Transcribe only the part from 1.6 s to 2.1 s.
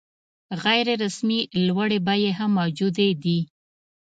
لوړې